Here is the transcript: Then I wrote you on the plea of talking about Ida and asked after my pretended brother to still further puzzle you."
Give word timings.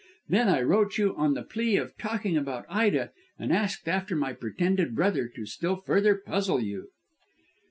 Then 0.27 0.49
I 0.49 0.63
wrote 0.63 0.97
you 0.97 1.15
on 1.15 1.35
the 1.35 1.43
plea 1.43 1.75
of 1.77 1.95
talking 1.95 2.35
about 2.35 2.65
Ida 2.69 3.11
and 3.37 3.53
asked 3.53 3.87
after 3.87 4.15
my 4.15 4.33
pretended 4.33 4.95
brother 4.95 5.27
to 5.35 5.45
still 5.45 5.75
further 5.75 6.15
puzzle 6.15 6.59
you." 6.59 6.89